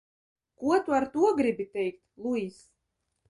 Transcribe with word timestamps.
Ko 0.61 0.77
tu 0.87 0.95
ar 0.99 1.05
to 1.17 1.29
gribi 1.41 1.67
teikt, 1.75 2.01
Luis? 2.23 2.59